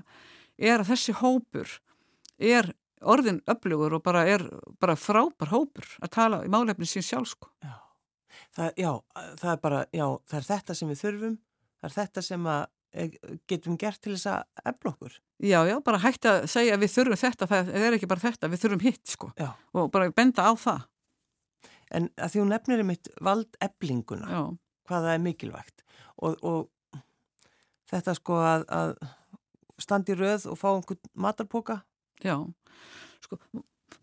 [0.56, 1.76] er að þessi hópur
[2.40, 2.72] er
[3.08, 4.44] orðin öflugur og bara er
[4.82, 7.50] bara frábær hópur að tala í málefni sín sjálf sko.
[7.62, 7.74] Já.
[8.52, 8.92] Það, já,
[9.40, 11.36] það er bara, já, það er þetta sem við þurfum,
[11.80, 12.62] það er þetta sem að
[12.92, 15.18] eh, getum gert til þess að efla okkur.
[15.42, 18.50] Já, já, bara hægt að segja að við þurfum þetta, það er ekki bara þetta,
[18.52, 19.48] við þurfum hitt sko já.
[19.72, 20.84] og bara benda á það.
[21.92, 24.42] En að því hún nefnir um eitt vald eflinguna, já.
[24.88, 25.82] hvað það er mikilvægt
[26.22, 27.00] og, og
[27.92, 28.94] þetta sko að, að
[29.82, 31.80] standi röð og fá einhvern matarpoka.
[32.22, 32.37] Já,
[33.24, 33.38] sko,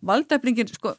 [0.05, 0.93] valdeflingin, sko,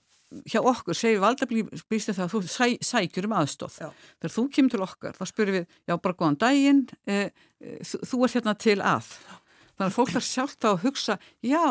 [0.49, 3.79] hjá okkur segir valdeflingin býst það að þú sæ, sækjur um aðstóð.
[3.83, 3.89] Já.
[4.19, 7.23] Þegar þú kemur til okkar, þá spyrir við, já, bara góðan daginn, e,
[7.61, 9.15] e, þú, þú er hérna til að.
[9.71, 11.65] Þannig að fólk þarf sjálf þá að hugsa, já,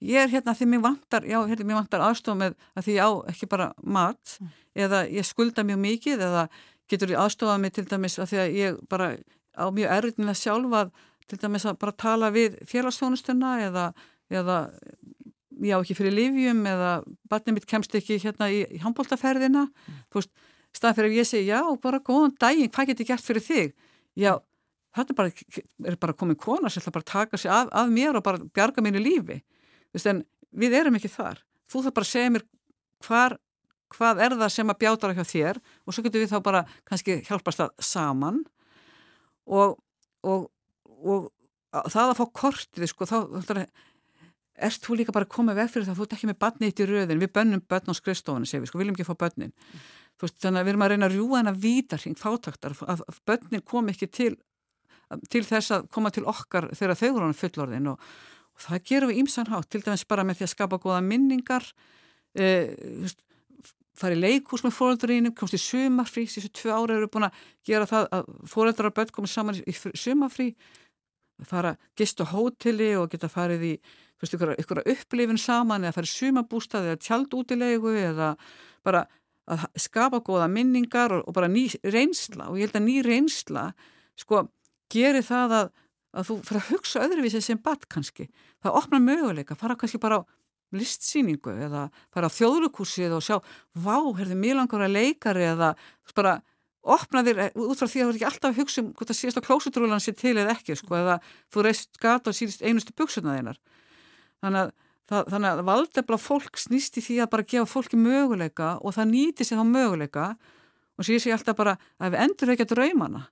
[0.00, 3.04] ég er hérna því mér vantar, já, hérna mér vantar aðstof með að því ég
[3.04, 4.54] á ekki bara mat mm.
[4.86, 6.46] eða ég skulda mjög mikið eða
[6.90, 9.10] getur ég aðstofað mig til dæmis að því að ég bara
[9.54, 10.92] á mjög sjálf að
[11.30, 13.84] til dæmis að bara tala við félagsfjónustuna eða,
[14.30, 14.60] eða
[15.60, 16.92] já ekki fyrir livjum eða
[17.30, 19.98] barnið mitt kemst ekki hérna í, í handbóltaferðina mm.
[20.12, 20.30] þú veist,
[20.76, 23.74] staðan fyrir að ég segi já, bara góðan daginn, hvað get ég gert fyrir þig?
[24.18, 24.32] Já,
[24.96, 25.62] þetta er bara,
[25.92, 28.40] er bara komin kona sem ætla bara að taka sig af, af mér og bara
[28.54, 29.40] bjarga mínu lífi.
[29.90, 30.22] Þú veist, en
[30.62, 31.42] við erum ekki þar.
[31.70, 32.46] Þú þarf bara að segja mér
[33.06, 33.36] hvar,
[33.96, 37.18] hvað er það sem að bjáta hjá þér og svo getur við þá bara kannski
[37.26, 38.40] hjálpast það saman.
[39.50, 39.76] Og,
[40.22, 40.48] og
[41.70, 43.16] og það að fá kortið sko, þá
[44.66, 45.98] erst þú líka bara að koma veg fyrir það?
[45.98, 48.70] Þú ert ekki með badni eitt í röðin, við bönnum bönn á skrifstofunni, segum við,
[48.72, 49.86] sko, viljum ekki fá bönnin mm.
[50.22, 53.64] veist, þannig að við erum að reyna að rjúa henn að vítarhing fátaktar, að bönnin
[53.72, 54.34] kom ekki til,
[55.32, 58.10] til þess að koma til okkar þegar þau voru hann fullorðin og,
[58.56, 61.66] og það gerum við ímsanhátt til dæmis bara með því að skapa goða minningar
[62.38, 62.74] eh,
[64.00, 67.88] fara í leikús með fóröldurínum, komst í sumarfrí þessu tvö ára eru búin að gera
[67.88, 70.52] það að fóröldrar og börn komið saman í sumarfrí
[71.48, 73.74] fara gist á hóteli og geta farið í
[74.20, 78.34] veist, ykkur, ykkur upplifin saman eða farið sumabústað eða tjaldútilegu eða
[78.86, 79.04] bara
[79.50, 83.70] að skapa góða minningar og, og bara ný reynsla og ég held að ný reynsla
[84.20, 84.44] sko
[84.92, 85.72] gerir það að,
[86.14, 88.28] að þú fyrir að hugsa öðruvísi sem badd kannski.
[88.62, 90.28] Það opnar möguleika, fara kannski bara á
[90.76, 93.36] listsýningu eða fara á þjóðlukursið og sjá,
[93.74, 95.72] vá, herði mér langar að leikari eða
[96.14, 96.38] bara
[96.80, 99.10] opna þér eh, út frá því að þú er ekki alltaf að hugsa um hvort
[99.10, 101.18] það síðast á klósutrúlan sé til eða ekki sko, eða
[101.52, 103.58] þú reist gata og síðast einustu buksuna þeinar
[104.44, 104.72] þannig að,
[105.10, 109.14] það, þannig að valdefla fólk snýst í því að bara gefa fólki möguleika og það
[109.14, 110.26] nýti sér þá möguleika.
[110.98, 113.22] Og svo ég sé alltaf bara að við endur ekki að draumana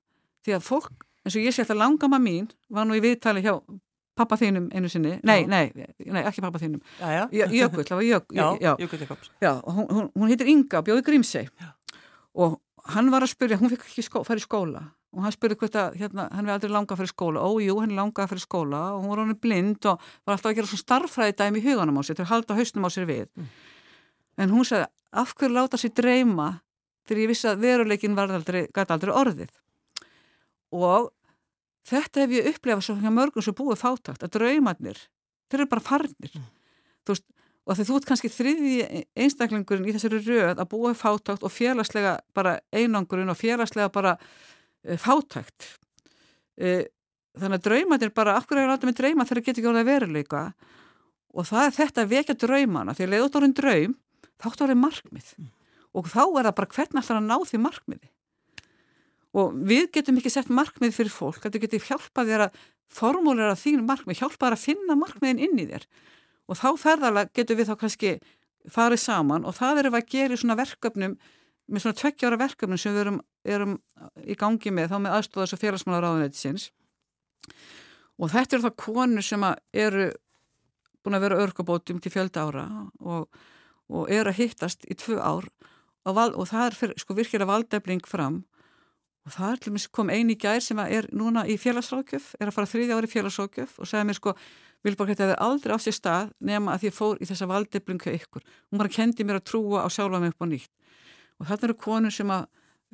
[0.47, 3.59] því að fólk, eins og ég sé alltaf langama mín var nú í viðtali hjá
[4.19, 5.69] pappa þínum einu sinni, nei, nei,
[6.11, 6.81] nei ekki pappa þínum,
[7.55, 9.29] Jökull, það var Jökull já, Jökull Jakobs.
[9.69, 11.45] Hún, hún, hún heitir Inga, bjóði Grímsei
[12.35, 12.57] og
[12.95, 14.83] hann var að spyrja, hún fikk ekki skó, fara í skóla
[15.15, 17.77] og hann spurði hvort að hérna, hann við aldrei langa að fara í skóla, ójú,
[17.81, 20.59] hann langa að fara í skóla og hún var hann blind og var alltaf að
[20.59, 23.29] gera svona starfræði dæmi í huganum á sér til að halda hausnum á sér við
[23.29, 23.47] mm.
[24.45, 24.91] en hún sagði,
[25.23, 26.51] af hverju láta sér dreyma
[27.09, 29.57] þegar ég vissi að veruleikin var aldrei, gæti aldrei orðið
[30.77, 31.09] og
[31.89, 35.01] þetta hef ég upplefað svo mörgum sem búið fátakt að draumarnir,
[35.49, 36.49] þeir eru bara farnir mm.
[37.09, 37.29] þú veist
[37.69, 42.15] og þegar þú ert kannski þriði einstaklingurinn í þessari röð að búa fátækt og félagslega
[42.37, 44.15] bara einangurinn og félagslega bara
[45.03, 45.69] fátækt.
[46.59, 46.89] E,
[47.39, 49.85] þannig að draumatir bara, af hverju er alltaf með drauma þegar það getur ekki orðið
[49.85, 50.43] að veruleika?
[51.39, 52.95] Og það er þetta að vekja draumana.
[52.95, 53.97] Að leiðut orðin draum,
[54.43, 55.33] þátt orðin markmið.
[55.39, 55.55] Mm.
[55.97, 58.11] og þá er það bara hvernig alltaf að ná því markmiði?
[59.39, 63.85] Og við getum ekki sett markmið fyrir fólk, þetta getur hjálpað þér að formúlera þín
[63.89, 65.87] markmið, hjálpað þér að finna markmiðin inn í þér.
[66.49, 68.13] Og þá ferðarlega getur við þá kannski
[68.73, 71.19] farið saman og það erum við að gera í svona verkefnum,
[71.69, 73.77] með svona tveggjára verkefnum sem við erum, erum
[74.25, 76.69] í gangi með, þá með aðstóðas og félagsmálar áðunætisins
[78.19, 80.09] og þetta eru það konur sem eru
[81.05, 82.67] búin að vera örgabótum til fjölda ára
[83.01, 83.29] og,
[83.89, 85.49] og eru að hittast í tvö ár
[86.05, 88.43] og, val, og það er fyrir, sko virkilega valdefling fram
[89.29, 92.49] og það er til og með kom eini gær sem er núna í félagsrákjöf, er
[92.49, 94.35] að fara þriðja ári félagsrákjöf og segja mér sko
[94.87, 98.45] Vilborg þetta hefur aldrei á sér stað nema að ég fór í þessa valdeflinga ykkur.
[98.71, 100.71] Hún bara kendi mér að trúa á sjálfa mig upp á nýtt.
[101.39, 102.47] Og þarna eru konur sem að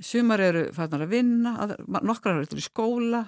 [0.04, 1.54] sumar eru færðnar að vinna,
[2.02, 3.24] nokkrar eru í skóla,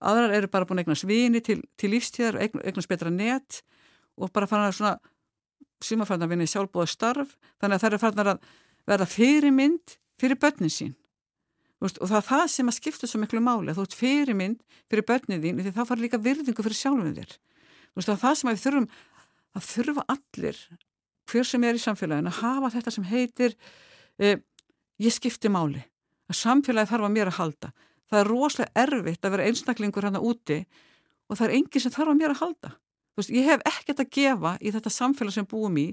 [0.00, 3.62] aðrar eru bara búin að eignast vini til, til lífstíðar eignast betra net
[4.20, 4.94] og bara færðnar svona,
[5.82, 8.48] sumar færðnar að vinna í sjálfbóða starf, þannig að það eru færðnar að
[8.90, 10.96] verða fyrirmynd fyrir börnin sín.
[11.80, 15.06] Og það er það sem að skipta svo miklu máli, að þú ert fyrirmynd fyrir
[15.08, 17.38] börnin þín, því þá fara líka virðingu fyrir sjálfum þér
[17.90, 18.88] þú veist það sem við þurfum
[19.58, 20.60] að þurfa allir
[21.30, 23.56] hver sem er í samfélaginu að hafa þetta sem heitir
[24.18, 24.38] eh,
[25.00, 25.82] ég skipti máli.
[26.30, 27.72] Að samfélagi þarf að mér að halda.
[28.10, 30.60] Það er rosalega erfitt að vera einstaklingur hérna úti
[31.30, 32.72] og það er enginn sem þarf að mér að halda.
[33.18, 35.88] Veist, ég hef ekkert að gefa í þetta samfélag sem búum í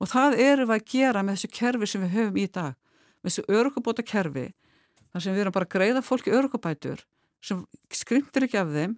[0.00, 2.76] og það eru við að gera með þessu kerfi sem við höfum í dag.
[3.20, 4.46] Með þessu örugabóta kerfi
[5.10, 7.04] þar sem við erum bara að greiða fólki örugabætur
[7.44, 8.96] sem skrimtir ekki af þeim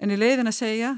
[0.00, 0.94] en í leiðin að segja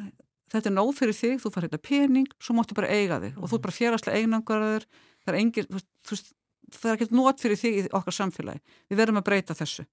[0.53, 3.39] þetta er nóð fyrir þig, þú far hérna pening svo máttu bara eiga þig.
[3.41, 4.87] Og þú er bara fjáraslega eignangarður
[5.25, 6.33] það er engin, þú veist
[6.77, 8.63] það er ekkert nót fyrir þig í okkar samfélagi.
[8.91, 9.87] Við verðum að breyta þessu.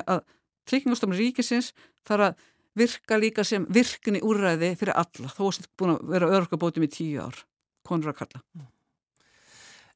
[0.00, 0.20] Að
[0.68, 1.72] tryggingastofnir ríkisins
[2.08, 5.30] þarf að virka líka sem virkni úrræði fyrir alla.
[5.30, 7.44] Þó að þetta búin að vera örgabótum í tíu ár
[7.84, 8.40] konur að kalla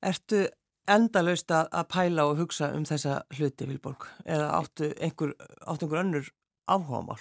[0.04, 0.44] Ertu
[0.88, 4.06] endalaust að pæla og hugsa um þessa hluti Vilborg?
[4.24, 5.34] Eða áttu einhver,
[5.66, 6.30] áttu einhver önnur
[6.70, 7.18] áhugamál?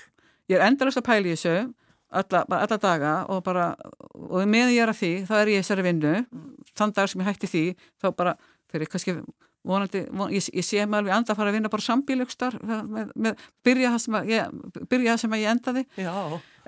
[0.48, 1.56] Ég er endalaust að pæla í þessu
[2.10, 3.72] alla, alla daga og bara
[4.14, 6.14] og meðan ég er að því, þá er ég þessari vinnu.
[6.78, 7.64] Þann dag sem ég hætti því
[7.98, 8.36] þá bara
[8.72, 9.16] fyrir kannski
[9.68, 13.10] vonandi, von, ég, ég sé mig alveg anda að fara að vinna bara sambílugstar með,
[13.16, 14.56] með byrja það sem að ég,
[14.92, 16.14] byrja það sem að ég endaði Já.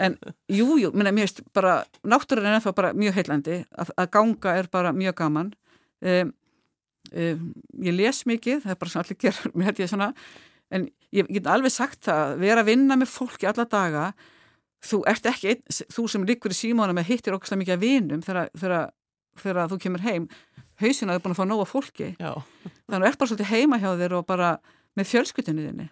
[0.06, 0.18] en
[0.52, 4.70] jújú, jú, mér veist bara náttúrulega er það bara mjög heillandi að, að ganga er
[4.74, 5.54] bara mjög gaman
[6.02, 6.34] um,
[7.14, 7.48] um,
[7.88, 10.12] ég les mikið það er bara svona allir gerð, mér held ég svona
[10.70, 14.12] en ég get alveg sagt það vera að vinna með fólki alla daga
[14.86, 18.24] þú ert ekki einn, þú sem líkur í símóna með hittir okkar mikið að vinum
[18.24, 20.28] þegar þú kemur heim
[20.80, 22.12] hausina er búin að fá nóga fólki.
[22.20, 22.34] Já.
[22.88, 24.50] þannig að þú ert bara svolítið heima hjá þér og bara
[24.98, 25.88] með fjölskytinu þinni.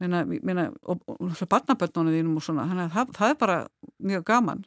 [0.00, 2.64] Meina, meina, og, og, og barnaböldnónu þínum og svona.
[2.70, 3.58] Þannig að það, það er bara
[4.10, 4.64] mjög gaman.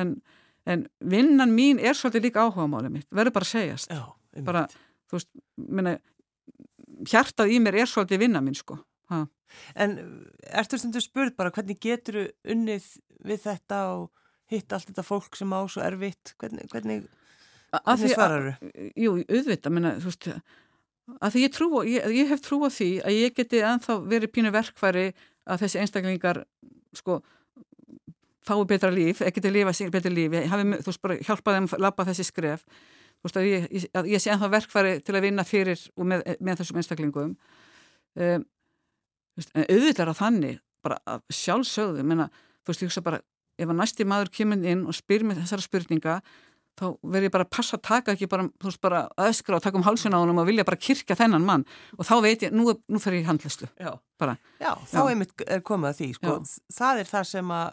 [0.00, 0.14] En,
[0.64, 3.08] en vinnan mín er svolítið líka áhuga málið mitt.
[3.12, 3.92] Verður bara að segjast.
[3.92, 4.64] Já, bara,
[5.12, 5.98] veist, meina
[7.10, 8.78] hjartað í mér er svolítið vinnan mín sko.
[9.12, 9.24] Ha.
[9.78, 9.98] En
[10.48, 12.86] ertu þú spurð bara hvernig getur unnið
[13.24, 14.08] við þetta og
[14.52, 17.06] hitt allt þetta fólk sem á svo erfitt, hvernig, hvernig,
[17.82, 18.72] hvernig svarar þú?
[19.00, 20.28] Jú, auðvitað, menna, þú veist,
[21.18, 24.32] að því ég trú, ég, ég hef trú á því að ég geti anþá verið
[24.34, 25.06] pínu verkfæri
[25.44, 26.42] að þessi einstaklingar,
[26.96, 27.20] sko,
[28.44, 31.58] fái betra líf, til að lifa sér betra líf, ég hafi, þú veist, bara hjálpað
[31.58, 32.64] þeim að lappa þessi skref,
[33.20, 36.24] þú veist, að ég, að ég sé anþá verkfæri til að vinna fyrir og með,
[36.40, 37.36] með þessum einstaklingum.
[38.14, 38.48] Um,
[39.42, 42.28] en auðvitað er það þannig bara sjálfsögðu menna,
[42.62, 43.22] þú veist, ég hugsa bara
[43.58, 46.18] ef að næsti maður kemur inn og spyr mér þessara spurninga
[46.78, 49.62] þá verður ég bara að passa að taka ekki bara, þú veist, bara öskra og
[49.64, 51.66] taka um hálsun á hann og vilja bara kirkja þennan mann.
[51.98, 55.04] Og þá veit ég, nú, nú fer ég í handlislu Já, bara, Já þá Já.
[55.12, 56.58] einmitt er komið að því, sko, Já.
[56.80, 57.70] það er það sem að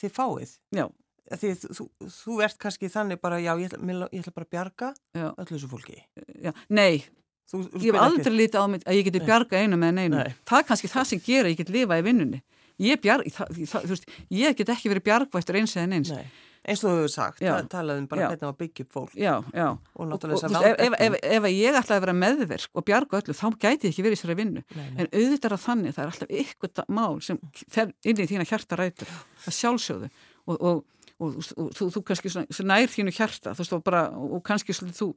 [0.00, 0.56] þið fáið.
[0.78, 0.86] Já.
[1.28, 4.92] Því þú, þú ert kannski þannig bara, já, ég ætla, ég ætla bara að bjarga
[5.28, 5.98] öllu þessu fólki.
[6.40, 7.04] Já, nei,
[7.48, 10.18] Þú, þú ég hef aldrei lítið á mig að ég geti bjarga einu með einu
[10.18, 10.34] Nei.
[10.44, 12.42] það er kannski það sem gera ég get lifa í vinnunni.
[12.78, 16.26] Ég, bjarg, það, það, veist, ég get ekki verið bjargvættur eins eða eins Nei.
[16.68, 19.66] Eins og þú hefur sagt, það talaðum bara hvernig að byggja upp fólk já, já.
[19.68, 23.20] og, og, og veist, ef, ef, ef, ef ég ætlaði að vera meðverk og bjarga
[23.22, 24.64] öllu, þá gæti ég ekki verið í þessari vinnu.
[24.76, 27.40] Nei, en auðvitað er þannig, það er alltaf ykkur mál sem
[27.72, 30.12] fer inn í þína hjarta rætur það sjálfsögðu.
[30.48, 30.86] Og, og
[31.18, 32.32] þú, þú kannski
[32.66, 35.12] nær þínu hjarta þú og, bara, og kannski þú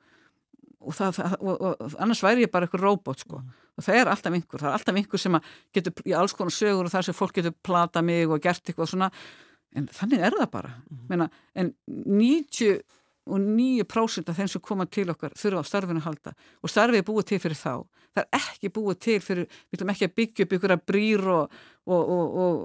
[0.81, 3.41] og, það, og, og annars væri ég bara eitthvað robot sko.
[3.41, 3.53] Mm.
[3.77, 5.37] og það er alltaf einhver, það er alltaf einhver sem
[5.75, 8.91] getur í alls konar sögur og þar sem fólk getur plata mig og gert eitthvað
[8.91, 9.11] svona
[9.75, 11.05] en þannig er það bara mm.
[11.09, 12.81] Meina, en 90
[13.31, 17.01] og 9% af þeim sem koma til okkar þurfa á starfinu að halda og starfið
[17.01, 17.73] er búið til fyrir þá
[18.11, 21.27] það er ekki búið til fyrir við ætlum ekki að byggja upp ykkur að brýr
[21.35, 22.63] og, og, og,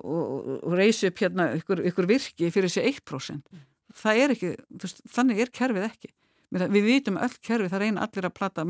[0.56, 3.66] og reysi upp hérna ykkur, ykkur virki fyrir þessi 1% mm.
[4.00, 6.12] það er ekki, veist, þannig er kerfið ekki
[6.56, 8.64] við vitum öll kerfi, það reyna allir að plata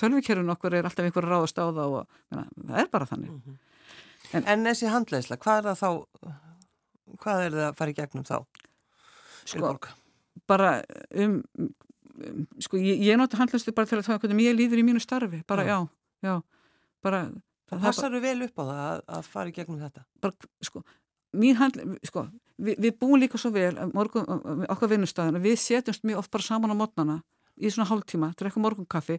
[0.00, 3.58] tölvikerfin okkur er alltaf ráð að stáða og menna, það er bara þannig mm -hmm.
[4.32, 5.90] en, en þessi handleisla, hvað er það þá
[7.20, 8.36] hvað er það að fara í gegnum þá?
[9.52, 9.72] Sko,
[10.48, 10.72] bara
[11.18, 11.38] um,
[12.22, 14.86] um sko, ég, ég nota handleislu bara til að það er hvernig ég líður í
[14.86, 15.78] mínu starfi, bara já,
[16.22, 16.34] já, já
[17.02, 17.24] bara
[17.72, 20.02] Það passar þú vel upp á það að, að fara í gegnum þetta?
[20.22, 20.82] Bara, sko,
[21.58, 22.24] handl, sko,
[22.60, 24.26] við, við búum líka svo vel morgun,
[24.68, 27.16] okkar vinnustæðina, við setjumst mjög oft bara saman á mótnana
[27.56, 29.18] í svona hálftíma, drekkum morgunkaffi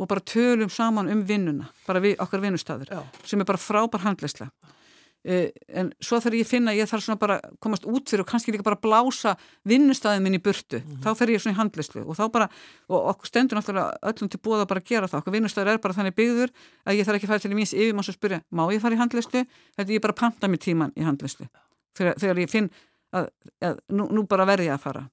[0.00, 2.90] og bara tölum saman um vinnuna, bara við okkar vinnustæður,
[3.22, 4.81] sem er bara frábær handleysla eh,
[5.22, 8.50] en svo þarf ég að finna ég þarf svona bara komast út fyrir og kannski
[8.50, 9.36] líka bara blása
[9.70, 11.02] vinnustæðin minn í burtu mm -hmm.
[11.04, 12.48] þá fer ég svona í handleyslu og þá bara
[12.88, 15.18] og okkur stendur náttúrulega öllum til búið að bara gera það.
[15.18, 16.50] Okkar vinnustæður er bara þannig byggður
[16.86, 18.94] að ég þarf ekki að fara til í míns yfirmanns og spyrja má ég fara
[18.94, 21.46] í handleyslu, þetta ég bara panta mér tíman í handleyslu
[21.94, 22.70] þegar, þegar ég finn
[23.12, 23.28] að,
[23.60, 25.08] að nú, nú bara verði ég að fara.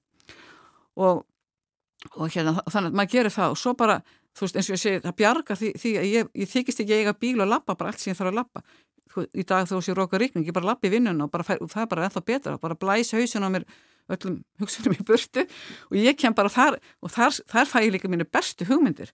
[0.96, 1.24] Og,
[2.16, 4.02] og hérna þannig að maður gerir það og svo bara
[4.36, 6.94] þú veist eins og ég segi það bjargar því, því að ég, ég þykist ekki
[6.94, 8.62] að eiga bíl og lappa bara allt sem ég þarf að lappa
[9.34, 11.90] í dag þú sé róka ríkning, ég bara lappi vinnun og, fær, og það er
[11.94, 13.66] bara ennþá betra, bara blæs hausin á mér
[14.10, 15.44] öllum hugsunum í burtu
[15.90, 19.12] og ég kem bara þar og þar, þar fæ ég líka mínu bestu hugmyndir.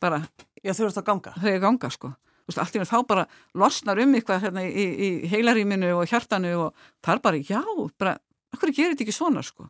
[0.00, 0.24] Bara
[0.64, 1.32] Já þú ert að ganga.
[1.36, 2.10] Þau er að ganga sko.
[2.48, 3.24] Veist, allt í hún þá bara
[3.56, 7.60] losnar um eitthvað hérna, í, í heilaríminu og hjartanu og það er bara, já,
[8.00, 8.14] bara
[8.56, 9.68] okkur gerir þetta ekki svona sko?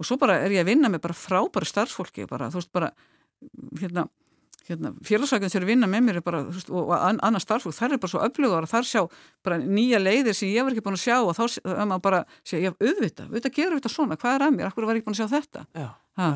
[0.00, 2.90] Og svo bara er ég að vinna með bara frábæri starfsfólki bara, þú veist bara
[3.80, 4.06] hérna,
[4.70, 8.22] hérna félagsvækjum sem er vinna með mér bara, og, annað starfsfólk, þær er bara svo
[8.26, 9.02] öflugar og þar sjá
[9.46, 12.20] bara nýja leiðir sem ég var ekki búin að sjá og þá er maður bara
[12.40, 15.08] segja, ég haf auðvita, auðvita gerur þetta svona, hvað er að mér, var ég ekki
[15.10, 15.64] búin að sjá þetta?
[15.76, 15.88] Já,
[16.22, 16.30] já.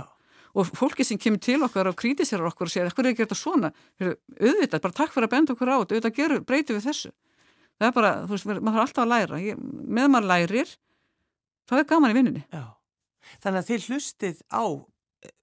[0.54, 3.40] og fólki sem kemur til okkar og krítiserar okkur og segja, akkur er ekki þetta
[3.40, 3.72] svona?
[4.04, 7.12] Auðvita, bara takk fyrir að benda okkur á þetta auðvita gerur, breytu við þessu.
[7.74, 9.38] Það er bara, þú veist, maður þarf alltaf að læra.
[9.42, 9.62] Ég,
[9.98, 10.74] með maður lærir,
[11.66, 12.64] það er gaman í vinninni Já.
[13.42, 14.64] Þannig að þið hlustið á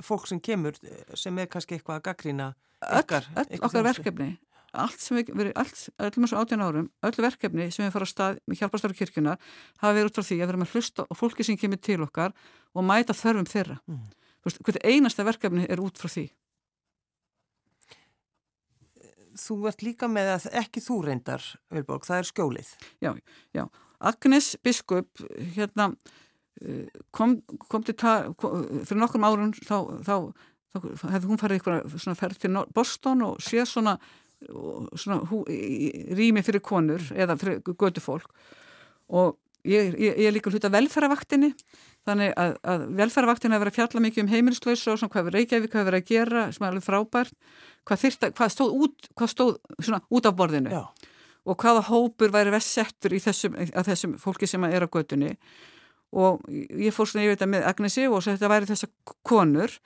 [0.03, 2.47] fólk sem kemur eh, sem er kannski eitthvað að gaggrína
[3.01, 4.31] okkar, öll, öll okkar verkefni.
[4.71, 5.57] Allt sem við verið,
[5.99, 9.41] öllum þessu átján árum öll verkefni sem við fara á stað með hjálpastöru kirkjunar
[9.81, 11.97] hafa verið út frá því að við erum að hlusta og fólki sem kemur til
[12.05, 12.35] okkar
[12.71, 13.81] og mæta þörfum þeirra.
[13.91, 14.05] Mm.
[14.47, 16.29] hvernig einasta verkefni er út frá því.
[19.41, 22.71] Þú ert líka með að ekki þú reyndar, Vilborg, það er skjólið.
[23.03, 23.11] Já,
[23.55, 23.63] já,
[23.99, 25.23] Agnes Biskup
[25.55, 25.91] hérna
[27.15, 27.37] kom,
[27.69, 30.15] kom til það fyrir nokkrum árun þá, þá,
[30.73, 33.95] þá, þá hefði hún farið eitthvað svona ferð til Boston og séð svona,
[34.95, 35.43] svona hú,
[36.17, 38.29] rými fyrir konur eða fyrir götu fólk
[39.11, 41.51] og ég, ég, ég er líka hluta velferðarvaktinni
[42.07, 45.37] þannig að, að velferðarvaktinni hefur verið að fjalla mikið um heimilislausu og svona hvað við
[45.37, 47.35] Reykjavík hafa verið að gera sem er alveg frábært
[47.85, 50.81] hvað, þyrta, hvað stóð, út, hvað stóð svona, út af borðinu Já.
[51.45, 55.35] og hvaða hópur væri vest settur í þessum, þessum fólki sem er á götunni
[56.11, 58.89] og ég fór svona, veit að með Agnesi og þetta væri þessa
[59.27, 59.77] konur.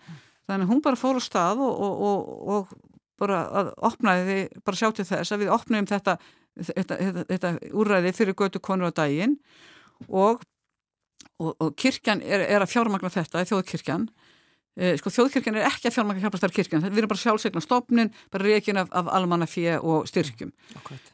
[0.50, 4.80] Þannig hún bara fór á stað og, og, og, og bara að opnaði því, bara
[4.80, 6.18] sjá til þess að við opnaðum þetta,
[6.60, 9.38] þetta, þetta, þetta úræði fyrir götu konur á daginn.
[10.10, 10.44] Og
[11.80, 14.10] kirkjan er, er að fjármagna þetta, þjóðkirkjan.
[14.76, 18.44] Eh, sko þjóðkirkjan er ekki að fjármagna hjálpastar kirkjan, við erum bara sjálfsegna stofnin, bara
[18.44, 20.52] reikin af, af almannafíja og styrkjum.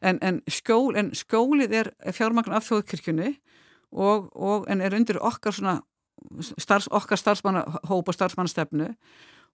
[0.02, 3.36] En, en, skól, en skólið er fjármagna af þjóðkirkjunni
[3.92, 5.80] og, og en er undir okkar svona
[6.58, 8.92] starfs, okkar starfsmannahóp og starfsmannastefnu.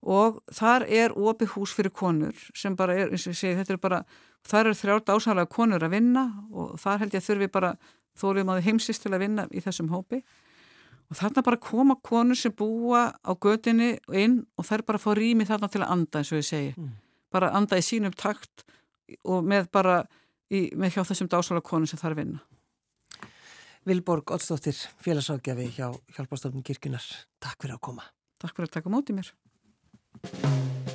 [0.06, 3.74] Og þar er opið hús fyrir konur sem bara er, eins og ég segi, þetta
[3.74, 4.02] er bara
[4.48, 7.72] þar er þrjárt ásalega konur að vinna og þar held ég að þurfi bara
[8.18, 10.22] þóriðum að heimsist til að vinna í þessum hópi.
[11.08, 15.48] Og þarna bara koma konur sem búa á gödinni inn og þær bara fá rými
[15.48, 16.94] þarna til að anda eins og ég segi, mm.
[17.34, 18.68] bara anda í sínum takt
[19.24, 20.02] og með bara
[20.52, 22.44] í, með hjá þessum dásalega konur sem þar vinna
[23.88, 27.06] Vilborg Olstóttir, félagsákjafi hjá Hjálpastofnum kirkunar.
[27.40, 28.04] Takk fyrir að koma.
[28.36, 30.87] Takk fyrir að taka mótið mér.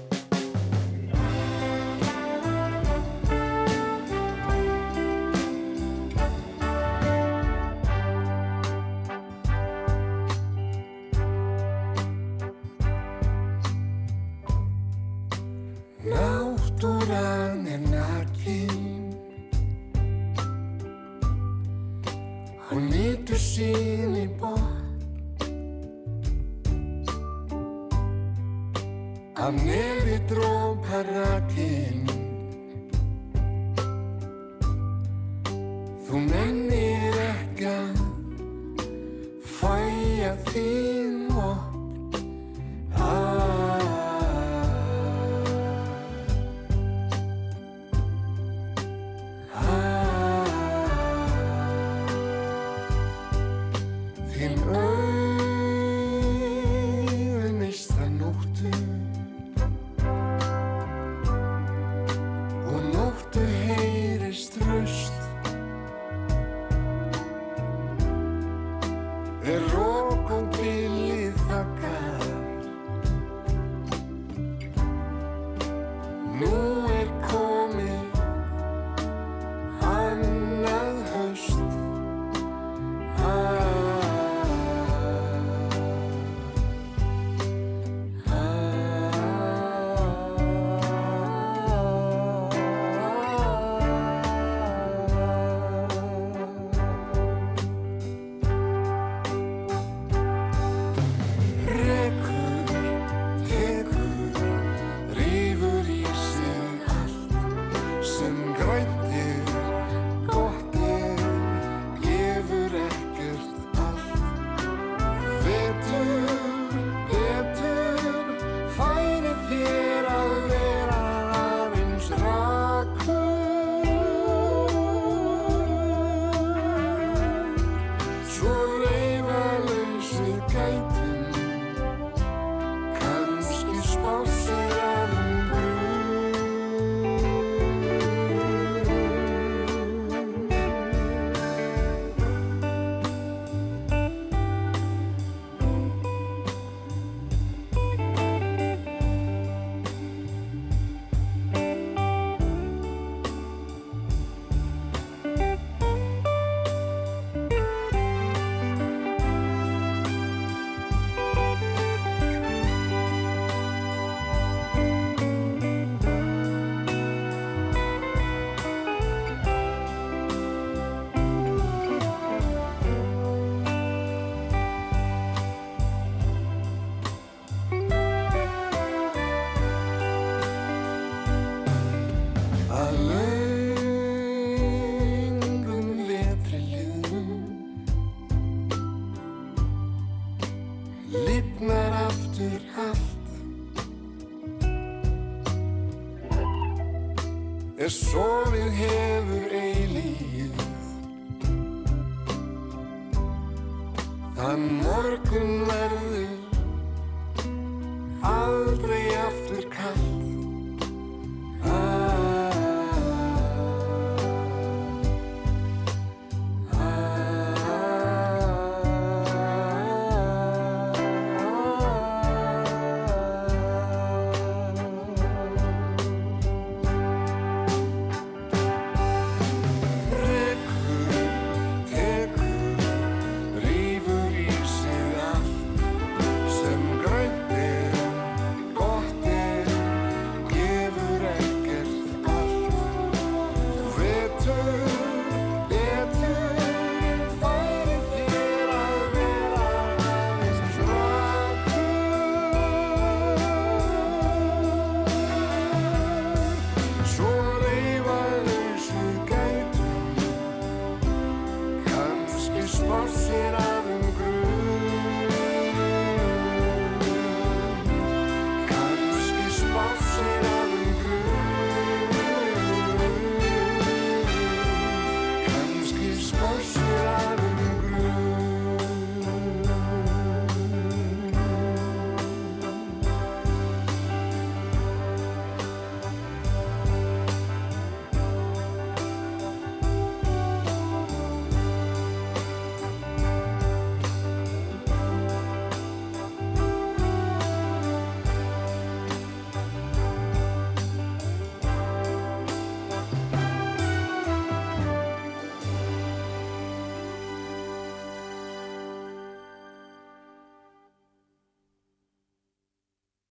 [23.62, 25.46] Sín í bort
[29.42, 32.21] Af nefi drópar rakinn